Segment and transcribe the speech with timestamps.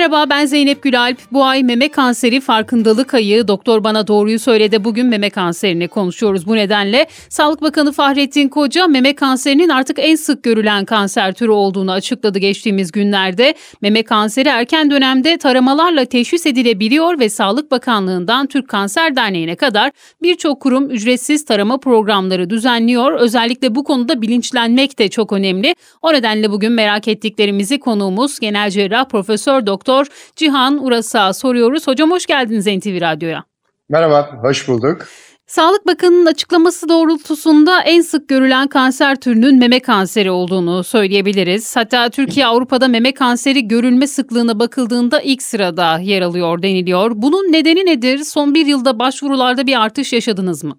[0.00, 1.18] Merhaba ben Zeynep Gülalp.
[1.32, 3.48] Bu ay meme kanseri farkındalık ayı.
[3.48, 4.84] Doktor bana doğruyu söyledi.
[4.84, 6.46] Bugün meme kanserini konuşuyoruz.
[6.46, 11.92] Bu nedenle Sağlık Bakanı Fahrettin Koca meme kanserinin artık en sık görülen kanser türü olduğunu
[11.92, 13.54] açıkladı geçtiğimiz günlerde.
[13.80, 19.90] Meme kanseri erken dönemde taramalarla teşhis edilebiliyor ve Sağlık Bakanlığı'ndan Türk Kanser Derneği'ne kadar
[20.22, 23.12] birçok kurum ücretsiz tarama programları düzenliyor.
[23.12, 25.74] Özellikle bu konuda bilinçlenmek de çok önemli.
[26.02, 31.86] O nedenle bugün merak ettiklerimizi konuğumuz genel cerrah Profesör Doktor Doktor Cihan Uras'a soruyoruz.
[31.86, 33.44] Hocam hoş geldiniz NTV Radyo'ya.
[33.88, 35.06] Merhaba, hoş bulduk.
[35.46, 41.76] Sağlık Bakanı'nın açıklaması doğrultusunda en sık görülen kanser türünün meme kanseri olduğunu söyleyebiliriz.
[41.76, 47.10] Hatta Türkiye Avrupa'da meme kanseri görülme sıklığına bakıldığında ilk sırada yer alıyor deniliyor.
[47.14, 48.18] Bunun nedeni nedir?
[48.18, 50.78] Son bir yılda başvurularda bir artış yaşadınız mı?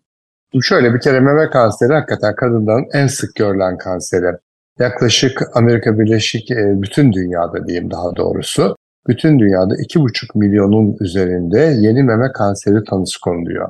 [0.61, 4.37] Şöyle bir kere meme kanseri hakikaten kadınların en sık görülen kanseri.
[4.79, 8.75] Yaklaşık Amerika Birleşik e, bütün dünyada diyeyim daha doğrusu
[9.07, 13.69] bütün dünyada 2,5 milyonun üzerinde yeni meme kanseri tanısı konuluyor.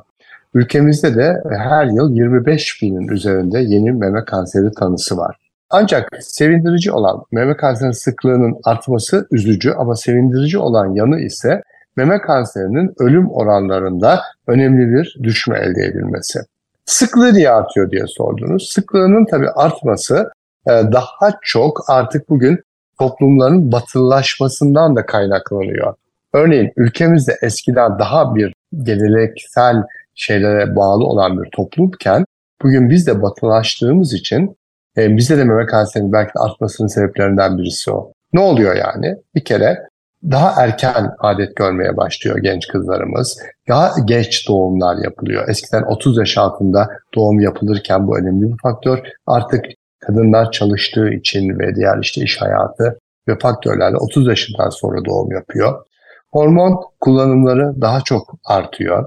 [0.54, 5.36] Ülkemizde de her yıl 25 binin üzerinde yeni meme kanseri tanısı var.
[5.70, 11.62] Ancak sevindirici olan meme kanseri sıklığının artması üzücü ama sevindirici olan yanı ise
[11.96, 16.40] meme kanserinin ölüm oranlarında önemli bir düşme elde edilmesi.
[16.84, 18.70] Sıklığı niye artıyor diye sordunuz.
[18.70, 20.30] Sıklığının tabii artması
[20.66, 22.60] e, daha çok artık bugün
[22.98, 25.94] toplumların batılılaşmasından da kaynaklanıyor.
[26.32, 29.76] Örneğin ülkemizde eskiden daha bir geleneksel
[30.14, 32.24] şeylere bağlı olan bir toplumken
[32.62, 34.56] bugün biz de batılaştığımız için
[34.96, 38.12] e, bizde de meme kanserinin belki de artmasının sebeplerinden birisi o.
[38.32, 39.16] Ne oluyor yani?
[39.34, 39.78] Bir kere
[40.30, 43.38] daha erken adet görmeye başlıyor genç kızlarımız.
[43.68, 45.48] Daha geç doğumlar yapılıyor.
[45.48, 48.98] Eskiden 30 yaş altında doğum yapılırken bu önemli bir faktör.
[49.26, 49.64] Artık
[50.06, 55.84] kadınlar çalıştığı için ve diğer işte iş hayatı ve faktörlerle 30 yaşından sonra doğum yapıyor.
[56.32, 59.04] Hormon kullanımları daha çok artıyor.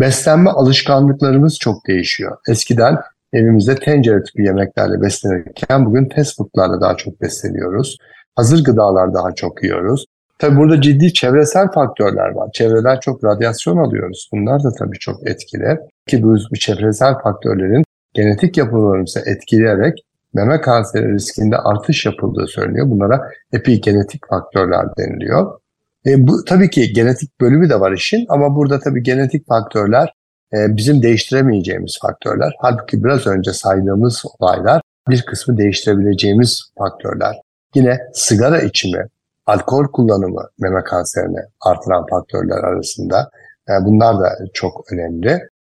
[0.00, 2.36] Beslenme alışkanlıklarımız çok değişiyor.
[2.48, 2.98] Eskiden
[3.32, 7.96] evimizde tencere tipi yemeklerle beslenirken bugün fast foodlarla daha çok besleniyoruz.
[8.36, 10.04] Hazır gıdalar daha çok yiyoruz.
[10.38, 12.50] Tabi burada ciddi çevresel faktörler var.
[12.52, 14.28] Çevreden çok radyasyon alıyoruz.
[14.32, 15.78] Bunlar da tabii çok etkili.
[16.06, 17.84] Ki bu çevresel faktörlerin
[18.14, 20.04] genetik yapılarımızı etkileyerek
[20.34, 22.90] meme kanseri riskinde artış yapıldığı söyleniyor.
[22.90, 25.60] Bunlara epigenetik faktörler deniliyor.
[26.06, 30.14] E, bu tabii ki genetik bölümü de var işin ama burada tabii genetik faktörler
[30.54, 32.52] e, bizim değiştiremeyeceğimiz faktörler.
[32.58, 37.36] Halbuki biraz önce saydığımız olaylar bir kısmı değiştirebileceğimiz faktörler.
[37.74, 39.06] Yine sigara içimi,
[39.46, 43.30] alkol kullanımı meme kanserini artıran faktörler arasında.
[43.68, 45.30] E, bunlar da çok önemli.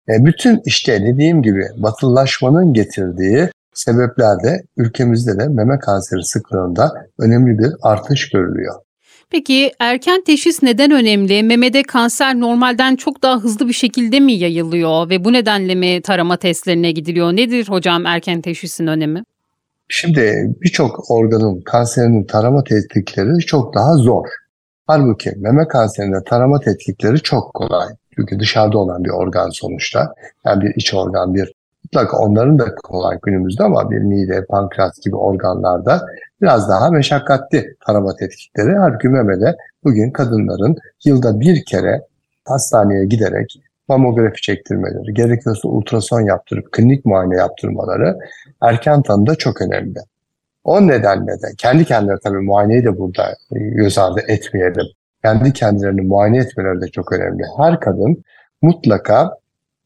[0.08, 7.72] E, bütün işte dediğim gibi batılılaşmanın getirdiği sebeplerde ülkemizde de meme kanseri sıklığında önemli bir
[7.82, 8.74] artış görülüyor.
[9.30, 11.42] Peki erken teşhis neden önemli?
[11.42, 16.36] Memede kanser normalden çok daha hızlı bir şekilde mi yayılıyor ve bu nedenle mi tarama
[16.36, 17.32] testlerine gidiliyor?
[17.32, 19.24] Nedir hocam erken teşhisin önemi?
[19.88, 24.26] Şimdi birçok organın kanserinin tarama tetkikleri çok daha zor.
[24.86, 27.88] Halbuki meme kanserinde tarama tetkikleri çok kolay.
[28.16, 30.14] Çünkü dışarıda olan bir organ sonuçta.
[30.44, 31.52] Yani bir iç organ, bir
[31.86, 36.06] Mutlaka onların da kolay günümüzde ama bir mide, pankreas gibi organlarda
[36.42, 38.76] biraz daha meşakkatli tarama tetkikleri.
[38.76, 42.02] Halbuki memede bugün kadınların yılda bir kere
[42.44, 48.18] hastaneye giderek mamografi çektirmeleri, gerekiyorsa ultrason yaptırıp klinik muayene yaptırmaları
[48.62, 49.98] erken tanıda çok önemli.
[50.64, 54.86] O nedenle de kendi kendilerine tabii muayeneyi de burada göz ardı etmeyelim.
[55.22, 57.42] Kendi kendilerini muayene etmeleri de çok önemli.
[57.56, 58.24] Her kadın
[58.62, 59.30] mutlaka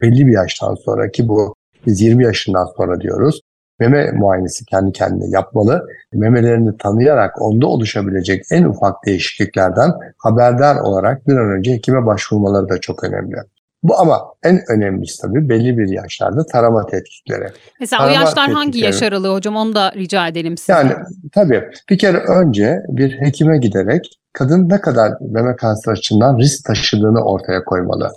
[0.00, 1.54] belli bir yaştan sonra ki bu
[1.86, 3.40] biz 20 yaşından sonra diyoruz.
[3.80, 5.86] Meme muayenesi kendi kendine yapmalı.
[6.12, 12.80] Memelerini tanıyarak onda oluşabilecek en ufak değişikliklerden haberdar olarak bir an önce hekime başvurmaları da
[12.80, 13.36] çok önemli.
[13.82, 17.46] Bu ama en önemlisi tabii belli bir yaşlarda tarama tetkikleri.
[17.80, 20.72] Mesela tarama o yaşlar hangi yaş aralığı hocam onu da rica edelim size.
[20.72, 20.92] Yani
[21.32, 27.24] tabii bir kere önce bir hekime giderek kadın ne kadar meme kanseri açısından risk taşıdığını
[27.24, 28.10] ortaya koymalı.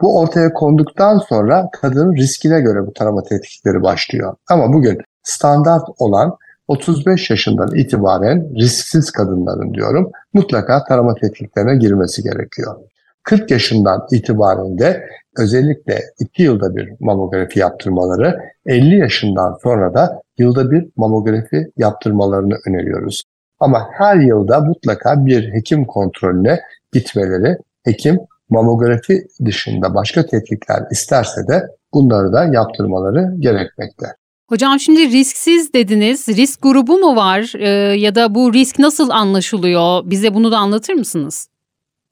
[0.00, 4.36] Bu ortaya konduktan sonra kadının riskine göre bu tarama tetkikleri başlıyor.
[4.48, 6.36] Ama bugün standart olan
[6.68, 12.76] 35 yaşından itibaren risksiz kadınların diyorum mutlaka tarama tetkiklerine girmesi gerekiyor.
[13.22, 15.08] 40 yaşından itibaren de
[15.38, 23.22] özellikle 2 yılda bir mamografi yaptırmaları, 50 yaşından sonra da yılda bir mamografi yaptırmalarını öneriyoruz.
[23.60, 26.60] Ama her yılda mutlaka bir hekim kontrolüne
[26.92, 28.18] gitmeleri, hekim
[28.50, 31.62] mamografi dışında başka tetkikler isterse de
[31.94, 34.06] bunları da yaptırmaları gerekmekte.
[34.48, 36.28] Hocam şimdi risksiz dediniz.
[36.28, 37.68] Risk grubu mu var Ee,
[37.98, 40.10] ya da bu risk nasıl anlaşılıyor?
[40.10, 41.48] Bize bunu da anlatır mısınız?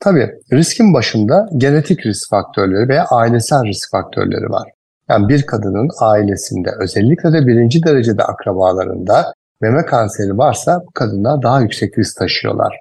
[0.00, 4.68] Tabii riskin başında genetik risk faktörleri veya ailesel risk faktörleri var.
[5.08, 11.60] Yani bir kadının ailesinde özellikle de birinci derecede akrabalarında meme kanseri varsa bu kadınlar daha
[11.60, 12.76] yüksek risk taşıyorlar.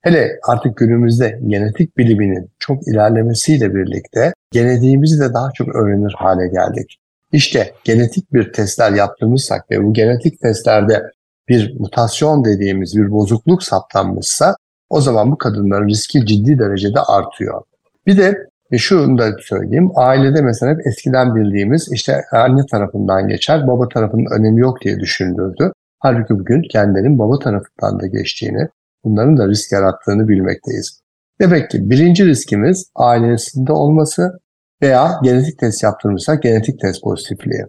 [0.00, 6.98] Hele artık günümüzde genetik biliminin çok ilerlemesiyle birlikte genetiğimizi de daha çok öğrenir hale geldik.
[7.32, 11.02] İşte genetik bir testler yaptırmışsak ve bu genetik testlerde
[11.48, 14.56] bir mutasyon dediğimiz bir bozukluk saptanmışsa
[14.90, 17.62] o zaman bu kadınların riski ciddi derecede artıyor.
[18.06, 19.90] Bir de e şunu da söyleyeyim.
[19.94, 25.72] Ailede mesela hep eskiden bildiğimiz işte anne tarafından geçer, baba tarafının önemi yok diye düşünülürdü.
[25.98, 28.68] Halbuki bugün kendilerinin baba tarafından da geçtiğini,
[29.04, 31.01] bunların da risk yarattığını bilmekteyiz.
[31.42, 34.38] Demek ki birinci riskimiz ailesinde olması
[34.82, 37.64] veya genetik test yaptırmışsak genetik test pozitifliği.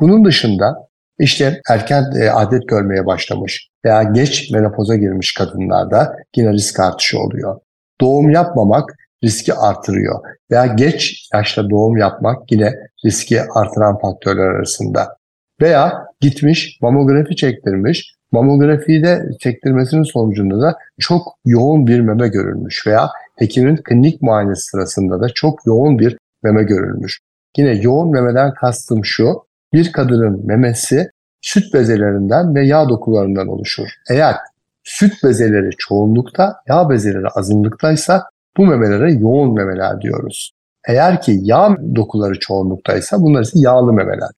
[0.00, 0.74] Bunun dışında
[1.18, 7.60] işte erken e, adet görmeye başlamış veya geç menopoza girmiş kadınlarda yine risk artışı oluyor.
[8.00, 8.90] Doğum yapmamak
[9.24, 12.72] riski artırıyor veya geç yaşta doğum yapmak yine
[13.04, 15.16] riski artıran faktörler arasında.
[15.60, 19.04] Veya gitmiş mamografi çektirmiş, mamografiyi
[19.40, 25.66] çektirmesinin sonucunda da çok yoğun bir meme görülmüş veya hekimin klinik muayenesi sırasında da çok
[25.66, 27.20] yoğun bir meme görülmüş.
[27.56, 29.42] Yine yoğun memeden kastım şu,
[29.72, 31.10] bir kadının memesi
[31.40, 33.88] süt bezelerinden ve yağ dokularından oluşur.
[34.10, 34.36] Eğer
[34.84, 38.22] süt bezeleri çoğunlukta, yağ bezeleri azınlıktaysa
[38.56, 40.52] bu memelere yoğun memeler diyoruz.
[40.88, 44.30] Eğer ki yağ dokuları çoğunluktaysa bunlar ise yağlı memeler.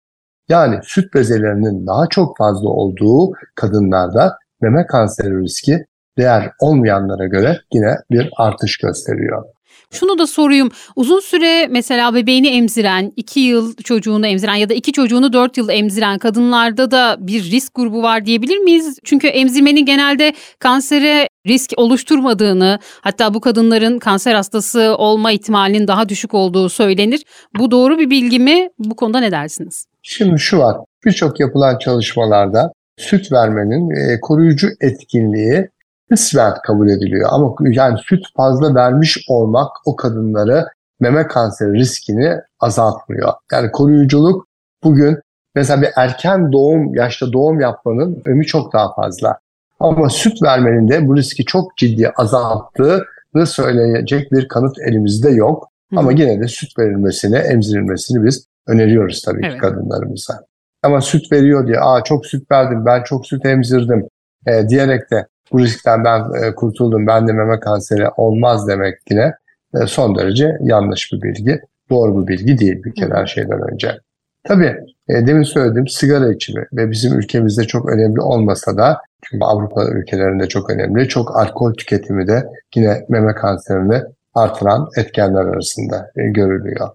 [0.49, 5.85] Yani süt bezelerinin daha çok fazla olduğu kadınlarda meme kanseri riski
[6.17, 9.45] diğer olmayanlara göre yine bir artış gösteriyor.
[9.91, 10.71] Şunu da sorayım.
[10.97, 15.69] Uzun süre mesela bebeğini emziren, 2 yıl çocuğunu emziren ya da iki çocuğunu 4 yıl
[15.69, 18.99] emziren kadınlarda da bir risk grubu var diyebilir miyiz?
[19.05, 26.35] Çünkü emzirmenin genelde kansere risk oluşturmadığını, hatta bu kadınların kanser hastası olma ihtimalinin daha düşük
[26.35, 27.25] olduğu söylenir.
[27.59, 28.69] Bu doğru bir bilgi mi?
[28.79, 29.87] Bu konuda ne dersiniz?
[30.09, 30.77] Şimdi şu var.
[31.05, 35.69] Birçok yapılan çalışmalarda süt vermenin e, koruyucu etkinliği
[36.11, 37.29] kısmen kabul ediliyor.
[37.33, 40.67] Ama yani süt fazla vermiş olmak o kadınları
[41.01, 43.33] meme kanseri riskini azaltmıyor.
[43.53, 44.47] Yani koruyuculuk
[44.85, 45.19] bugün
[45.55, 49.39] mesela bir erken doğum, yaşta doğum yapmanın ömü çok daha fazla.
[49.81, 55.69] Ama süt vermenin de bu riski çok ciddi azalttığını söyleyecek bir kanıt elimizde yok.
[55.93, 55.99] Hı.
[55.99, 59.55] Ama yine de süt verilmesini, emzirilmesini biz öneriyoruz tabii evet.
[59.55, 60.41] ki kadınlarımıza.
[60.83, 64.09] Ama süt veriyor diye, aa çok süt verdim, ben çok süt emzirdim
[64.47, 69.33] e, diyerek de bu riskten ben e, kurtuldum, ben de meme kanseri olmaz demek yine
[69.75, 71.61] e, son derece yanlış bir bilgi.
[71.91, 73.99] Doğru bir bilgi değil bir kere her şeyden önce.
[74.45, 74.77] Tabii
[75.09, 80.49] e, demin söylediğim sigara içimi ve bizim ülkemizde çok önemli olmasa da çünkü Avrupa ülkelerinde
[80.49, 81.09] çok önemli.
[81.09, 84.03] Çok alkol tüketimi de yine meme kanserini
[84.35, 86.89] artıran etkenler arasında görülüyor.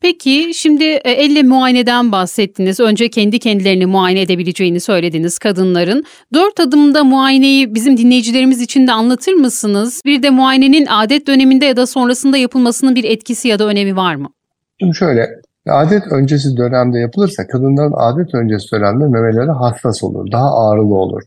[0.00, 2.80] Peki şimdi e, elle muayeneden bahsettiniz.
[2.80, 6.04] Önce kendi kendilerini muayene edebileceğini söylediniz kadınların.
[6.34, 10.02] Dört adımda muayeneyi bizim dinleyicilerimiz için de anlatır mısınız?
[10.04, 14.14] Bir de muayenenin adet döneminde ya da sonrasında yapılmasının bir etkisi ya da önemi var
[14.14, 14.28] mı?
[14.80, 15.28] Şimdi şöyle
[15.68, 21.22] adet öncesi dönemde yapılırsa kadınların adet öncesi dönemde memeleri hassas olur, daha ağrılı olur.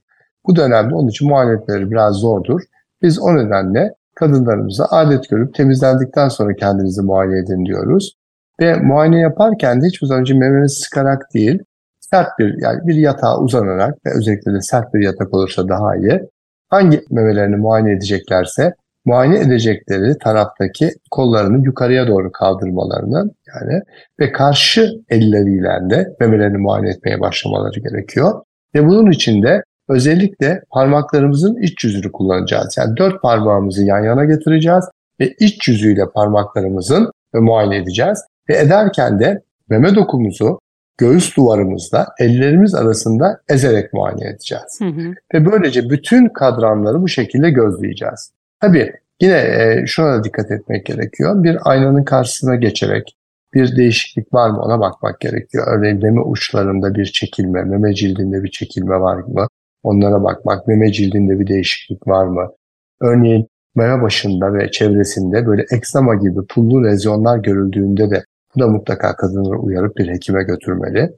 [0.47, 2.61] Bu dönemde onun için muayeneleri biraz zordur.
[3.01, 8.18] Biz o nedenle kadınlarımıza adet görüp temizlendikten sonra kendinizi muayene edin diyoruz.
[8.61, 11.59] Ve muayene yaparken de hiçbir zaman önce sıkarak değil,
[11.99, 16.21] sert bir yani bir yatağa uzanarak ve özellikle de sert bir yatak olursa daha iyi.
[16.69, 18.73] Hangi memelerini muayene edeceklerse
[19.05, 23.81] muayene edecekleri taraftaki kollarını yukarıya doğru kaldırmalarını yani
[24.19, 28.41] ve karşı elleriyle de memelerini muayene etmeye başlamaları gerekiyor.
[28.75, 32.77] Ve bunun için de özellikle parmaklarımızın iç yüzünü kullanacağız.
[32.77, 34.85] Yani dört parmağımızı yan yana getireceğiz
[35.19, 38.23] ve iç yüzüyle parmaklarımızın muayene edeceğiz.
[38.49, 40.59] Ve ederken de meme dokumuzu
[40.97, 44.79] göğüs duvarımızda ellerimiz arasında ezerek muayene edeceğiz.
[44.79, 45.13] Hı hı.
[45.33, 48.31] Ve böylece bütün kadranları bu şekilde gözleyeceğiz.
[48.61, 51.43] Tabii yine e, şuna da dikkat etmek gerekiyor.
[51.43, 53.15] Bir aynanın karşısına geçerek
[53.53, 55.67] bir değişiklik var mı ona bakmak gerekiyor.
[55.67, 59.47] Örneğin meme uçlarında bir çekilme, meme cildinde bir çekilme var mı?
[59.83, 62.49] Onlara bakmak, meme cildinde bir değişiklik var mı?
[63.01, 68.23] Örneğin meme başında ve çevresinde böyle eksama gibi pullu lezyonlar görüldüğünde de
[68.55, 71.11] bu da mutlaka kadınları uyarıp bir hekime götürmeli.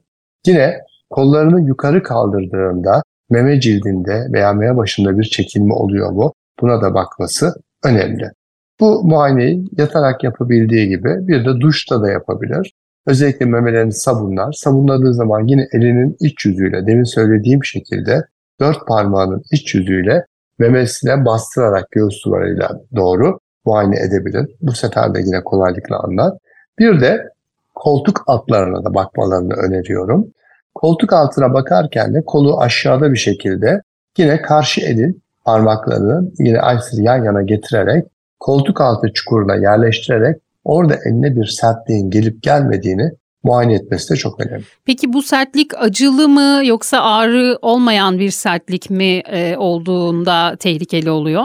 [0.46, 6.32] Yine kollarını yukarı kaldırdığında meme cildinde veya meme başında bir çekilme oluyor mu?
[6.60, 8.30] Buna da bakması önemli.
[8.80, 12.72] Bu muayeneyi yatarak yapabildiği gibi bir de duşta da yapabilir.
[13.06, 14.52] Özellikle memelerini sabunlar.
[14.52, 18.24] Sabunladığı zaman yine elinin iç yüzüyle demin söylediğim şekilde
[18.60, 20.26] dört parmağının iç yüzüyle
[20.58, 24.56] memesine bastırarak göğüs duvarıyla doğru muayene edebilir.
[24.60, 26.32] Bu sefer de yine kolaylıkla anlar.
[26.78, 27.28] Bir de
[27.74, 30.26] koltuk altlarına da bakmalarını öneriyorum.
[30.74, 33.82] Koltuk altına bakarken de kolu aşağıda bir şekilde
[34.18, 38.04] yine karşı elin parmaklarını yine aynısını yan yana getirerek
[38.40, 43.10] koltuk altı çukuruna yerleştirerek orada eline bir sertliğin gelip gelmediğini
[43.42, 44.64] muayene etmesi de çok önemli.
[44.84, 51.44] Peki bu sertlik acılı mı yoksa ağrı olmayan bir sertlik mi e, olduğunda tehlikeli oluyor?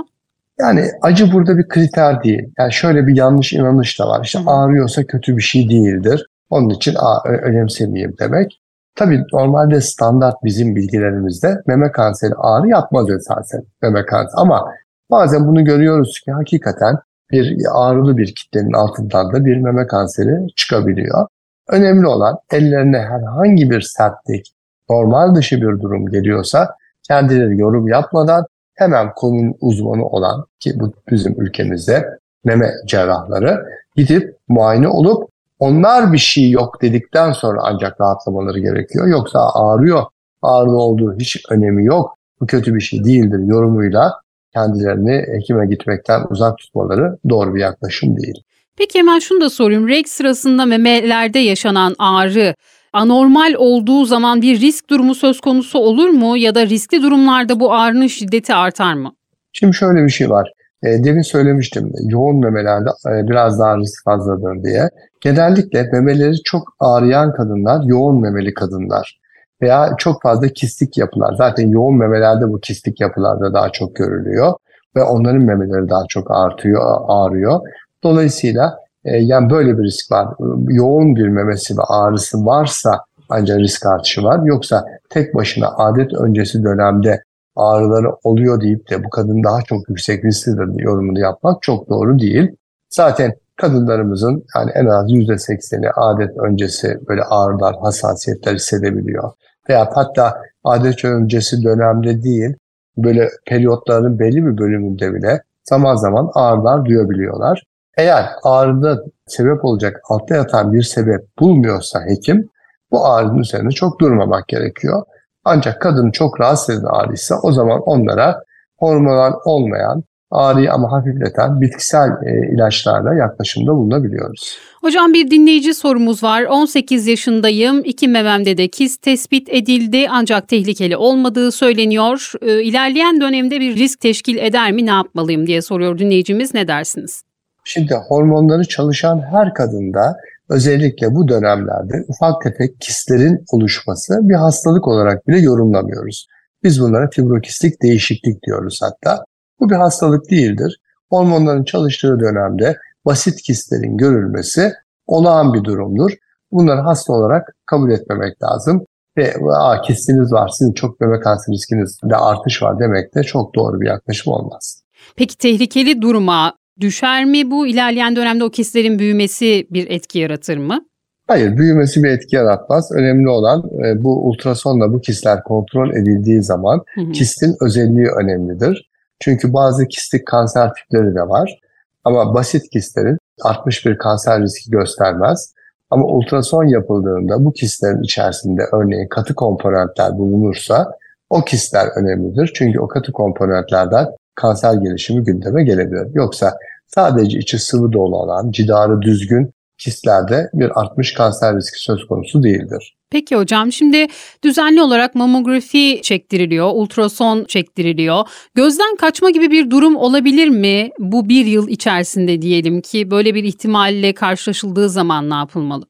[0.59, 2.53] Yani acı burada bir kriter değil.
[2.59, 4.21] Yani şöyle bir yanlış inanış da var.
[4.23, 6.27] İşte ağrıyorsa kötü bir şey değildir.
[6.49, 6.95] Onun için
[7.25, 8.61] önemsemeyeyim demek.
[8.95, 14.35] Tabii normalde standart bizim bilgilerimizde meme kanseri ağrı yapmaz esasen meme kanseri.
[14.35, 14.65] Ama
[15.11, 16.95] bazen bunu görüyoruz ki hakikaten
[17.31, 21.27] bir ağrılı bir kitlenin altından da bir meme kanseri çıkabiliyor.
[21.69, 24.53] Önemli olan ellerine herhangi bir sertlik,
[24.89, 26.75] normal dışı bir durum geliyorsa
[27.07, 28.45] kendileri yorum yapmadan
[28.77, 32.05] hemen konunun uzmanı olan ki bu bizim ülkemizde
[32.43, 33.65] meme cerrahları
[33.95, 35.29] gidip muayene olup
[35.59, 39.07] onlar bir şey yok dedikten sonra ancak rahatlamaları gerekiyor.
[39.07, 40.03] Yoksa ağrıyor,
[40.41, 42.17] ağrılı olduğu hiç önemi yok.
[42.41, 44.13] Bu kötü bir şey değildir yorumuyla
[44.53, 48.43] kendilerini hekime gitmekten uzak tutmaları doğru bir yaklaşım değil.
[48.77, 49.87] Peki hemen şunu da sorayım.
[49.87, 52.55] Reg sırasında memelerde yaşanan ağrı
[52.93, 57.73] anormal olduğu zaman bir risk durumu söz konusu olur mu ya da riskli durumlarda bu
[57.73, 59.11] ağrının şiddeti artar mı?
[59.53, 60.51] Şimdi şöyle bir şey var.
[60.83, 64.89] E, demin söylemiştim yoğun memelerde e, biraz daha risk fazladır diye.
[65.21, 69.19] Genellikle memeleri çok ağrıyan kadınlar yoğun memeli kadınlar
[69.61, 71.35] veya çok fazla kistik yapılar.
[71.37, 74.53] Zaten yoğun memelerde bu kistik yapılarda daha çok görülüyor
[74.95, 77.59] ve onların memeleri daha çok artıyor, ağrıyor.
[78.03, 80.27] Dolayısıyla yani böyle bir risk var.
[80.67, 82.99] Yoğun bir memesi ve ağrısı varsa
[83.29, 84.39] ancak risk artışı var.
[84.43, 87.23] Yoksa tek başına adet öncesi dönemde
[87.55, 92.55] ağrıları oluyor deyip de bu kadın daha çok yüksek risklidir yorumunu yapmak çok doğru değil.
[92.89, 99.31] Zaten kadınlarımızın yani en az %80'i adet öncesi böyle ağrılar, hassasiyetler hissedebiliyor.
[99.69, 102.55] Veya hatta adet öncesi dönemde değil,
[102.97, 107.63] böyle periyotların belli bir bölümünde bile zaman zaman ağrılar duyabiliyorlar.
[107.97, 112.49] Eğer ağrıda sebep olacak altta yatan bir sebep bulmuyorsa hekim
[112.91, 115.03] bu ağrının üzerine çok durmamak gerekiyor.
[115.45, 118.43] Ancak kadın çok rahatsız eden ağrıysa o zaman onlara
[118.77, 124.57] hormonal olmayan ağrıyı ama hafifleten bitkisel e, ilaçlarla yaklaşımda bulunabiliyoruz.
[124.81, 126.43] Hocam bir dinleyici sorumuz var.
[126.43, 127.81] 18 yaşındayım.
[127.85, 132.31] İki mememde de kist tespit edildi ancak tehlikeli olmadığı söyleniyor.
[132.41, 136.53] E, ilerleyen dönemde bir risk teşkil eder mi ne yapmalıyım diye soruyor dinleyicimiz.
[136.53, 137.26] Ne dersiniz?
[137.69, 140.17] Şimdi hormonları çalışan her kadında
[140.49, 146.27] özellikle bu dönemlerde ufak tefek kistlerin oluşması bir hastalık olarak bile yorumlamıyoruz.
[146.63, 149.23] Biz bunlara fibrokistik değişiklik diyoruz hatta.
[149.59, 150.79] Bu bir hastalık değildir.
[151.09, 154.73] Hormonların çalıştığı dönemde basit kistlerin görülmesi
[155.07, 156.11] olağan bir durumdur.
[156.51, 158.85] Bunları hasta olarak kabul etmemek lazım.
[159.17, 163.81] Ve Aa, kistiniz var, sizin çok meme kanser riskinizde artış var demek de çok doğru
[163.81, 164.83] bir yaklaşım olmaz.
[165.15, 167.67] Peki tehlikeli duruma Düşer mi bu?
[167.67, 170.85] ilerleyen dönemde o kistlerin büyümesi bir etki yaratır mı?
[171.27, 172.91] Hayır, büyümesi bir etki yaratmaz.
[172.91, 177.11] Önemli olan e, bu ultrasonla bu kistler kontrol edildiği zaman hı hı.
[177.11, 178.89] kistin özelliği önemlidir.
[179.19, 181.59] Çünkü bazı kistik kanser tipleri de var.
[182.03, 185.53] Ama basit kistlerin artmış bir kanser riski göstermez.
[185.89, 190.91] Ama ultrason yapıldığında bu kistlerin içerisinde örneğin katı komponentler bulunursa
[191.29, 192.51] o kistler önemlidir.
[192.55, 194.07] Çünkü o katı komponentlerden
[194.37, 196.07] kanser gelişimi gündeme gelebilir.
[196.13, 196.53] Yoksa
[196.87, 202.97] sadece içi sıvı dolu olan, cidarı düzgün kistlerde bir artmış kanser riski söz konusu değildir.
[203.11, 204.07] Peki hocam şimdi
[204.43, 208.27] düzenli olarak mamografi çektiriliyor, ultrason çektiriliyor.
[208.55, 213.43] Gözden kaçma gibi bir durum olabilir mi bu bir yıl içerisinde diyelim ki böyle bir
[213.43, 215.85] ihtimalle karşılaşıldığı zaman ne yapılmalı?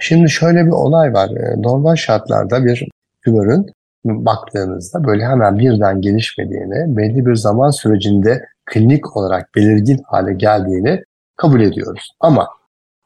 [0.00, 1.28] Şimdi şöyle bir olay var.
[1.30, 2.88] Ee, normal şartlarda bir
[3.24, 3.66] tümörün
[4.08, 11.02] baktığınızda böyle hemen birden gelişmediğini, belli bir zaman sürecinde klinik olarak belirgin hale geldiğini
[11.36, 12.10] kabul ediyoruz.
[12.20, 12.48] Ama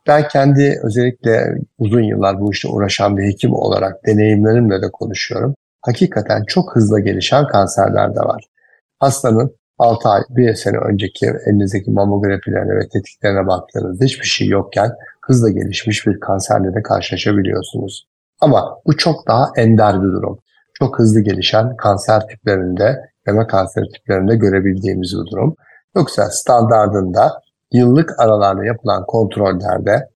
[0.07, 5.55] ben kendi özellikle uzun yıllar bu işte uğraşan bir hekim olarak deneyimlerimle de konuşuyorum.
[5.83, 8.45] Hakikaten çok hızlı gelişen kanserler de var.
[8.99, 14.91] Hastanın 6 ay, bir sene önceki elinizdeki mamografilerine ve tetiklerine baktığınızda hiçbir şey yokken
[15.27, 18.07] hızla gelişmiş bir kanserle de karşılaşabiliyorsunuz.
[18.41, 20.39] Ama bu çok daha ender bir durum
[20.81, 25.55] çok hızlı gelişen kanser tiplerinde, meme kanseri tiplerinde görebildiğimiz bir durum.
[25.97, 27.41] Yoksa standardında
[27.73, 30.09] yıllık aralarla yapılan kontrollerde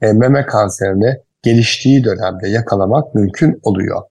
[0.00, 4.02] e, meme kanserini geliştiği dönemde yakalamak mümkün oluyor.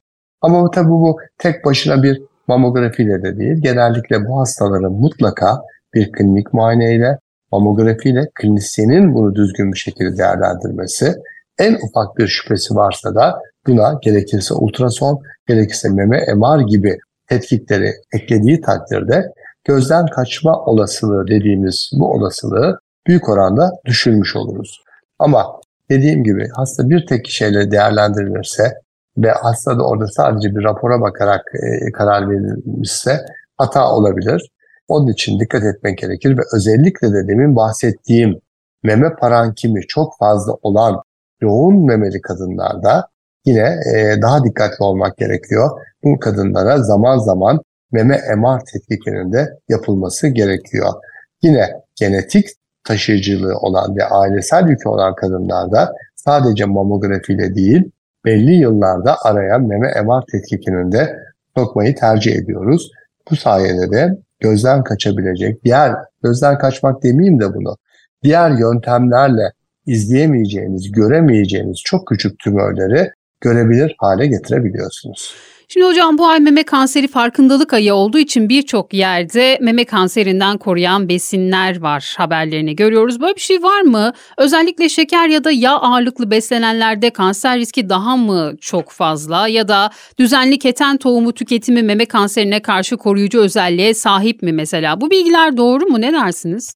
[0.41, 3.57] Ama tabii bu tek başına bir mamografiyle de değil.
[3.61, 5.61] Genellikle bu hastaların mutlaka
[5.93, 7.17] bir klinik muayeneyle,
[7.51, 11.15] mamografiyle klinisyenin bunu düzgün bir şekilde değerlendirmesi,
[11.59, 16.97] en ufak bir şüphesi varsa da buna gerekirse ultrason, gerekirse meme MR gibi
[17.27, 19.25] tetkikleri eklediği takdirde
[19.63, 24.81] gözden kaçma olasılığı dediğimiz bu olasılığı büyük oranda düşürmüş oluruz.
[25.19, 25.45] Ama
[25.89, 28.73] dediğim gibi hasta bir tek kişiyle değerlendirilirse
[29.17, 33.25] ve hasta da orada sadece bir rapora bakarak e, karar verilmişse
[33.57, 34.49] hata olabilir.
[34.87, 38.39] Onun için dikkat etmek gerekir ve özellikle de demin bahsettiğim
[38.83, 41.01] meme parankimi çok fazla olan
[41.41, 43.07] yoğun memeli kadınlarda
[43.49, 45.69] yine e, daha dikkatli olmak gerekiyor.
[46.03, 47.59] Bu kadınlara zaman zaman
[47.91, 50.93] meme MR tetkikinin de yapılması gerekiyor.
[51.41, 52.49] Yine genetik
[52.83, 57.91] taşıyıcılığı olan ve ailesel yükü olan kadınlarda sadece mamografiyle değil
[58.25, 61.15] belli yıllarda araya meme MR tetkikinin de
[61.57, 62.91] sokmayı tercih ediyoruz.
[63.31, 67.77] Bu sayede de gözden kaçabilecek diğer, gözden kaçmak demeyeyim de bunu,
[68.23, 69.51] diğer yöntemlerle
[69.85, 75.35] izleyemeyeceğiniz, göremeyeceğiniz çok küçük tümörleri görebilir hale getirebiliyorsunuz.
[75.71, 81.09] Şimdi hocam bu ay meme kanseri farkındalık ayı olduğu için birçok yerde meme kanserinden koruyan
[81.09, 83.21] besinler var haberlerini görüyoruz.
[83.21, 84.13] Böyle bir şey var mı?
[84.37, 89.89] Özellikle şeker ya da yağ ağırlıklı beslenenlerde kanser riski daha mı çok fazla ya da
[90.19, 95.01] düzenli keten tohumu tüketimi meme kanserine karşı koruyucu özelliğe sahip mi mesela?
[95.01, 96.01] Bu bilgiler doğru mu?
[96.01, 96.73] Ne dersiniz?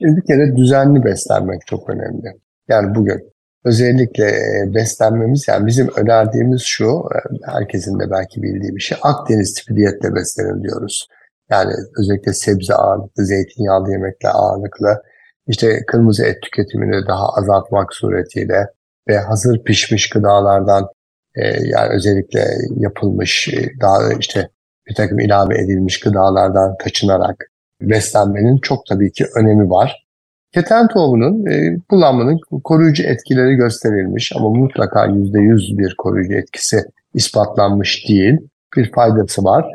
[0.00, 2.40] Bir kere düzenli beslenmek çok önemli.
[2.68, 3.35] Yani bugün
[3.66, 7.18] özellikle e, beslenmemiz yani bizim önerdiğimiz şu e,
[7.52, 11.08] herkesin de belki bildiği bir şey Akdeniz tipi diyetle beslenin diyoruz.
[11.50, 15.02] Yani özellikle sebze ağırlıklı, zeytinyağlı yemekle ağırlıklı
[15.46, 18.66] işte kırmızı et tüketimini daha azaltmak suretiyle
[19.08, 20.88] ve hazır pişmiş gıdalardan
[21.34, 22.44] e, yani özellikle
[22.76, 24.48] yapılmış daha işte
[24.88, 27.50] bir takım ilave edilmiş gıdalardan kaçınarak
[27.80, 30.05] beslenmenin çok tabii ki önemi var.
[30.56, 38.38] Keten tohumunun e, kullanmanın koruyucu etkileri gösterilmiş ama mutlaka %100 bir koruyucu etkisi ispatlanmış değil.
[38.76, 39.66] Bir faydası var.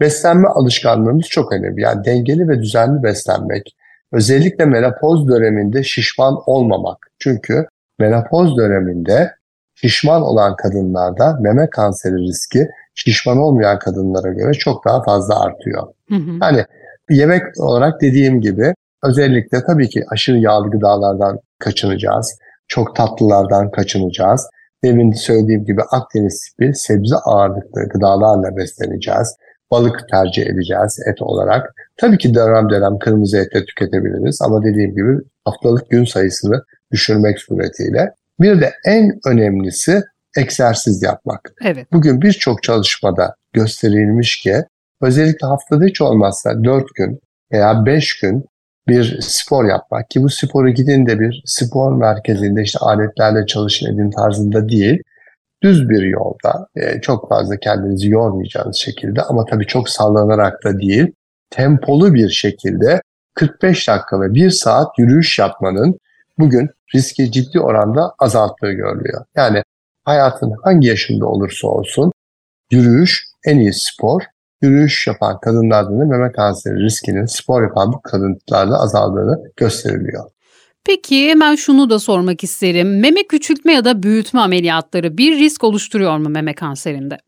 [0.00, 1.82] Beslenme alışkanlığımız çok önemli.
[1.82, 3.76] Yani dengeli ve düzenli beslenmek.
[4.12, 7.10] Özellikle menopoz döneminde şişman olmamak.
[7.18, 7.66] Çünkü
[7.98, 9.34] menopoz döneminde
[9.74, 15.82] şişman olan kadınlarda meme kanseri riski şişman olmayan kadınlara göre çok daha fazla artıyor.
[16.08, 16.38] Hı hı.
[16.42, 16.64] Yani
[17.10, 22.38] yemek olarak dediğim gibi Özellikle tabii ki aşırı yağlı gıdalardan kaçınacağız.
[22.68, 24.46] Çok tatlılardan kaçınacağız.
[24.84, 29.36] Demin söylediğim gibi Akdeniz tipi sebze ağırlıklı gıdalarla besleneceğiz.
[29.70, 31.74] Balık tercih edeceğiz et olarak.
[31.96, 37.38] Tabii ki dönem dönem kırmızı et de tüketebiliriz ama dediğim gibi haftalık gün sayısını düşürmek
[37.38, 38.14] suretiyle.
[38.40, 40.02] Bir de en önemlisi
[40.38, 41.52] egzersiz yapmak.
[41.64, 41.92] Evet.
[41.92, 44.64] Bugün birçok çalışmada gösterilmiş ki
[45.02, 47.20] özellikle haftada hiç olmazsa 4 gün
[47.52, 48.44] veya 5 gün
[48.88, 54.10] bir spor yapmak ki bu sporu gidin de bir spor merkezinde işte aletlerle çalışın edin
[54.10, 55.02] tarzında değil.
[55.62, 61.12] Düz bir yolda e, çok fazla kendinizi yormayacağınız şekilde ama tabii çok sallanarak da değil
[61.50, 63.02] tempolu bir şekilde
[63.34, 65.98] 45 dakika ve 1 saat yürüyüş yapmanın
[66.38, 69.24] bugün riski ciddi oranda azalttığı görülüyor.
[69.36, 69.62] Yani
[70.04, 72.12] hayatın hangi yaşında olursa olsun
[72.70, 74.22] yürüyüş en iyi spor
[74.62, 80.24] yürüyüş yapan kadınlarda da meme kanseri riskinin spor yapan bu kadınlarda azaldığını gösteriliyor.
[80.86, 83.00] Peki hemen şunu da sormak isterim.
[83.00, 87.18] Meme küçültme ya da büyütme ameliyatları bir risk oluşturuyor mu meme kanserinde?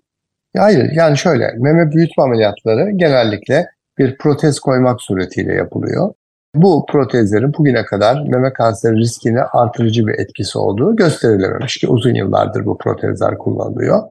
[0.56, 3.66] Hayır yani şöyle meme büyütme ameliyatları genellikle
[3.98, 6.14] bir protez koymak suretiyle yapılıyor.
[6.54, 12.66] Bu protezlerin bugüne kadar meme kanseri riskini artırıcı bir etkisi olduğu gösterilememiş ki uzun yıllardır
[12.66, 14.02] bu protezler kullanılıyor.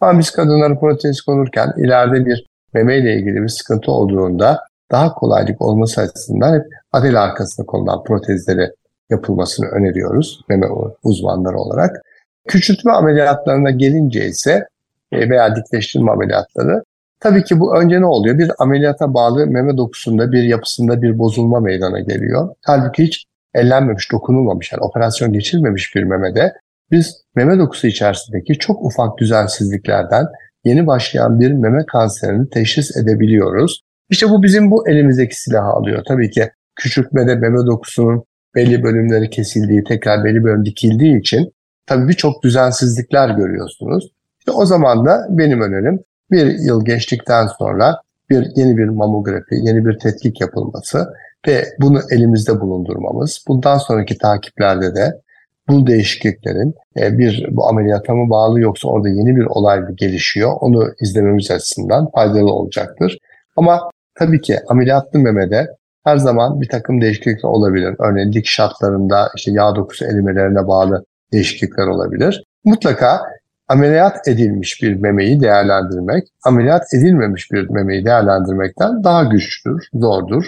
[0.00, 4.60] Ama biz kadınlara protez konurken ileride bir meme ile ilgili bir sıkıntı olduğunda
[4.90, 8.70] daha kolaylık olması açısından hep adel arkasına konulan protezleri
[9.10, 10.66] yapılmasını öneriyoruz meme
[11.02, 12.02] uzmanları olarak.
[12.48, 14.68] Küçültme ameliyatlarına gelince ise
[15.12, 16.82] e, veya dikleştirme ameliyatları
[17.20, 18.38] tabii ki bu önce ne oluyor?
[18.38, 22.54] Bir ameliyata bağlı meme dokusunda bir yapısında bir bozulma meydana geliyor.
[22.66, 26.52] Halbuki hiç ellenmemiş, dokunulmamış yani operasyon geçirmemiş bir memede
[26.90, 30.26] biz meme dokusu içerisindeki çok ufak düzensizliklerden
[30.64, 33.80] yeni başlayan bir meme kanserini teşhis edebiliyoruz.
[34.10, 36.02] İşte bu bizim bu elimizdeki silahı alıyor.
[36.08, 38.24] Tabii ki küçültmede meme dokusunun
[38.54, 41.52] belli bölümleri kesildiği, tekrar belli bölüm dikildiği için
[41.86, 44.12] tabii birçok düzensizlikler görüyorsunuz.
[44.38, 46.00] İşte o zaman da benim önerim
[46.30, 48.00] bir yıl geçtikten sonra
[48.30, 51.08] bir yeni bir mamografi, yeni bir tetkik yapılması
[51.48, 53.44] ve bunu elimizde bulundurmamız.
[53.48, 55.20] Bundan sonraki takiplerde de
[55.68, 60.52] bu değişikliklerin e, bir bu ameliyata mı bağlı yoksa orada yeni bir olay mı gelişiyor
[60.60, 63.18] onu izlememiz açısından faydalı olacaktır.
[63.56, 65.66] Ama tabii ki ameliyatlı memede
[66.04, 67.94] her zaman bir takım değişiklikler olabilir.
[67.98, 72.44] Örneğin dik şartlarında işte yağ dokusu erimelerine bağlı değişiklikler olabilir.
[72.64, 73.20] Mutlaka
[73.68, 80.44] ameliyat edilmiş bir memeyi değerlendirmek, ameliyat edilmemiş bir memeyi değerlendirmekten daha güçtür, zordur.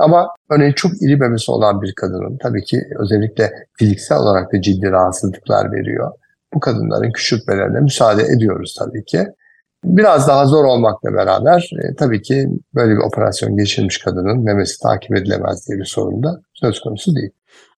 [0.00, 4.90] Ama örneğin çok iri memesi olan bir kadının tabii ki özellikle fiziksel olarak da ciddi
[4.90, 6.10] rahatsızlıklar veriyor.
[6.54, 9.26] Bu kadınların küçültmelerine müsaade ediyoruz tabii ki.
[9.84, 15.16] Biraz daha zor olmakla beraber e, tabii ki böyle bir operasyon geçirmiş kadının memesi takip
[15.16, 17.30] edilemez diye bir sorun da söz konusu değil.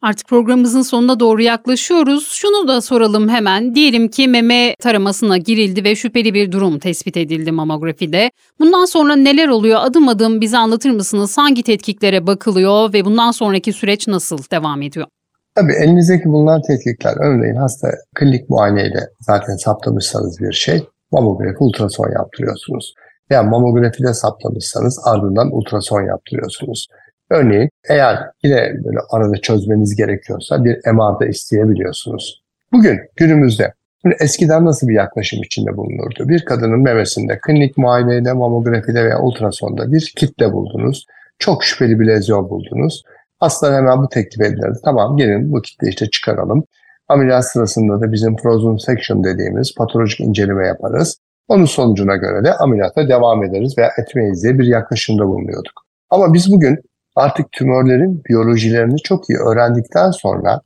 [0.02, 2.28] Artık programımızın sonuna doğru yaklaşıyoruz.
[2.32, 3.74] Şunu da soralım hemen.
[3.74, 8.30] Diyelim ki meme taramasına girildi ve şüpheli bir durum tespit edildi mamografide.
[8.60, 9.80] Bundan sonra neler oluyor?
[9.82, 11.38] Adım adım bize anlatır mısınız?
[11.38, 15.06] Hangi tetkiklere bakılıyor ve bundan sonraki süreç nasıl devam ediyor?
[15.54, 22.94] Tabii elinizdeki bulunan tetkikler örneğin hasta klinik muayeneyle zaten saptamışsanız bir şey mamografi ultrason yaptırıyorsunuz.
[23.30, 26.86] Veya mamografide saptamışsanız ardından ultrason yaptırıyorsunuz.
[27.32, 32.42] Örneğin eğer yine böyle arada çözmeniz gerekiyorsa bir MR'da isteyebiliyorsunuz.
[32.72, 36.28] Bugün günümüzde Şimdi eskiden nasıl bir yaklaşım içinde bulunurdu?
[36.28, 41.06] Bir kadının memesinde klinik muayeneyle, mamografide veya ultrasonda bir kitle buldunuz.
[41.38, 43.02] Çok şüpheli bir lezyon buldunuz.
[43.40, 44.78] Hastalar hemen bu teklif edilirdi.
[44.84, 46.64] Tamam gelin bu kitle işte çıkaralım.
[47.08, 51.18] Ameliyat sırasında da bizim frozen section dediğimiz patolojik inceleme yaparız.
[51.48, 55.82] Onun sonucuna göre de ameliyata devam ederiz veya etmeyiz diye bir yaklaşımda bulunuyorduk.
[56.10, 56.78] Ama biz bugün
[57.16, 60.60] artık tümörlerin biyolojilerini çok iyi öğrendikten sonra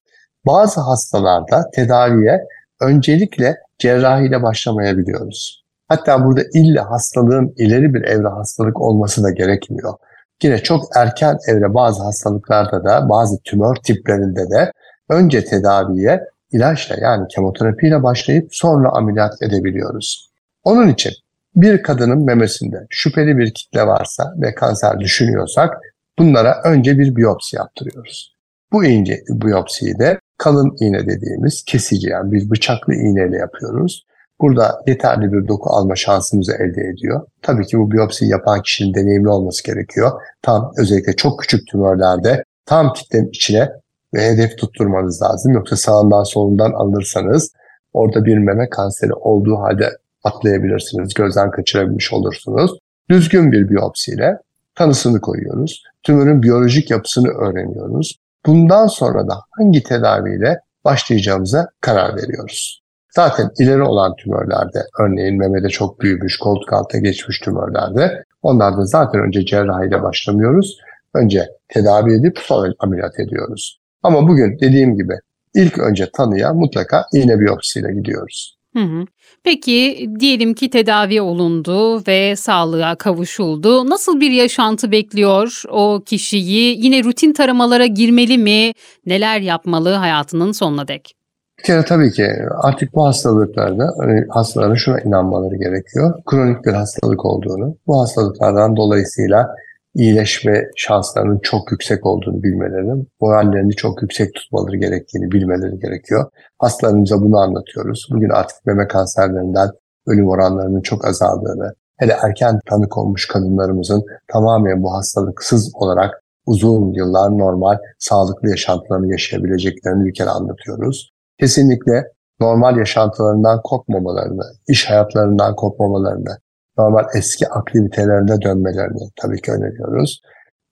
[0.46, 2.44] bazı hastalarda tedaviye
[2.80, 5.64] öncelikle cerrahiyle başlamayabiliyoruz.
[5.88, 9.94] Hatta burada ille hastalığın ileri bir evre hastalık olması da gerekmiyor.
[10.42, 14.72] Yine çok erken evre bazı hastalıklarda da bazı tümör tiplerinde de
[15.08, 16.20] önce tedaviye
[16.52, 20.30] ilaçla yani kemoterapiyle başlayıp sonra ameliyat edebiliyoruz.
[20.64, 21.12] Onun için
[21.56, 25.78] bir kadının memesinde şüpheli bir kitle varsa ve kanser düşünüyorsak
[26.18, 28.36] bunlara önce bir biyopsi yaptırıyoruz.
[28.72, 34.06] Bu ince biyopsiyi de kalın iğne dediğimiz kesici yani bir bıçaklı iğneyle yapıyoruz.
[34.40, 37.26] Burada yeterli bir doku alma şansımızı elde ediyor.
[37.42, 40.12] Tabii ki bu biyopsiyi yapan kişinin deneyimli olması gerekiyor.
[40.42, 43.70] Tam özellikle çok küçük tümörlerde tam kitlenin içine
[44.14, 45.52] ve hedef tutturmanız lazım.
[45.52, 47.52] Yoksa sağından solundan alırsanız
[47.92, 49.90] orada bir meme kanseri olduğu halde
[50.24, 51.14] atlayabilirsiniz.
[51.14, 52.78] Gözden kaçırabilmiş olursunuz.
[53.10, 54.38] Düzgün bir biyopsiyle
[54.74, 55.82] tanısını koyuyoruz.
[56.06, 58.16] Tümörün biyolojik yapısını öğreniyoruz.
[58.46, 62.82] Bundan sonra da hangi tedaviyle başlayacağımıza karar veriyoruz.
[63.14, 69.44] Zaten ileri olan tümörlerde, örneğin memede çok büyümüş, koltuk altına geçmiş tümörlerde, onlarda zaten önce
[69.44, 70.78] cerrahiyle başlamıyoruz.
[71.14, 73.80] Önce tedavi edip sonra ameliyat ediyoruz.
[74.02, 75.14] Ama bugün dediğim gibi
[75.54, 78.55] ilk önce tanıya mutlaka iğne biyopsiyle gidiyoruz.
[78.76, 79.04] Hı hı.
[79.44, 83.90] Peki diyelim ki tedavi olundu ve sağlığa kavuşuldu.
[83.90, 86.84] Nasıl bir yaşantı bekliyor o kişiyi?
[86.84, 88.72] Yine rutin taramalara girmeli mi?
[89.06, 91.14] Neler yapmalı hayatının sonuna dek?
[91.58, 92.28] Bir kere tabii ki
[92.62, 96.22] artık bu hastalıklarda hani hastaların şuna inanmaları gerekiyor.
[96.26, 99.48] Kronik bir hastalık olduğunu, bu hastalıklardan dolayısıyla
[99.96, 106.30] iyileşme şanslarının çok yüksek olduğunu bilmeleri, morallerini çok yüksek tutmaları gerektiğini bilmeleri gerekiyor.
[106.58, 108.08] Hastalarımıza bunu anlatıyoruz.
[108.10, 109.70] Bugün artık meme kanserlerinden
[110.06, 117.38] ölüm oranlarının çok azaldığını, hele erken tanı konmuş kadınlarımızın tamamen bu hastalıksız olarak uzun yıllar
[117.38, 121.10] normal, sağlıklı yaşantılarını yaşayabileceklerini bir kere anlatıyoruz.
[121.40, 122.04] Kesinlikle
[122.40, 126.38] normal yaşantılarından kopmamalarını, iş hayatlarından kopmamalarını,
[126.78, 130.20] normal eski aktivitelerine dönmelerini tabii ki öneriyoruz.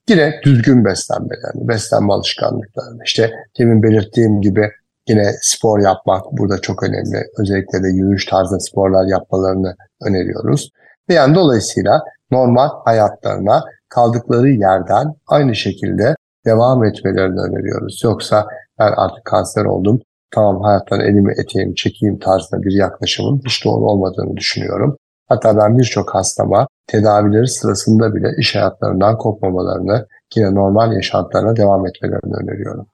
[0.09, 4.71] Yine düzgün beslenmelerini, beslenme alışkanlıklarını, işte demin belirttiğim gibi
[5.09, 7.27] yine spor yapmak burada çok önemli.
[7.39, 10.71] Özellikle de yürüyüş tarzı sporlar yapmalarını öneriyoruz.
[11.09, 18.01] Ve yani dolayısıyla normal hayatlarına kaldıkları yerden aynı şekilde devam etmelerini öneriyoruz.
[18.05, 18.47] Yoksa
[18.79, 24.37] ben artık kanser oldum, tamam hayattan elimi eteğimi çekeyim tarzında bir yaklaşımın hiç doğru olmadığını
[24.37, 24.97] düşünüyorum.
[25.35, 32.35] Hatta ben birçok hastama tedavileri sırasında bile iş hayatlarından kopmamalarını, yine normal yaşantılarına devam etmelerini
[32.43, 32.87] öneriyorum.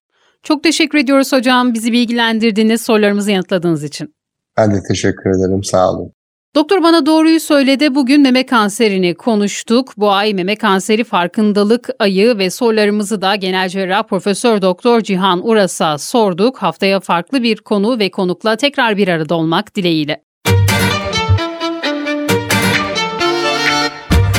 [0.42, 1.74] Çok teşekkür ediyoruz hocam.
[1.74, 4.14] Bizi bilgilendirdiğiniz, sorularımızı yanıtladığınız için.
[4.56, 5.64] Ben de teşekkür ederim.
[5.64, 6.12] Sağ olun.
[6.54, 7.94] Doktor bana doğruyu söyledi.
[7.94, 9.92] Bugün meme kanserini konuştuk.
[9.96, 15.98] Bu ay meme kanseri farkındalık ayı ve sorularımızı da genel cerrah Profesör Doktor Cihan Uras'a
[15.98, 16.58] sorduk.
[16.58, 20.22] Haftaya farklı bir konu ve konukla tekrar bir arada olmak dileğiyle.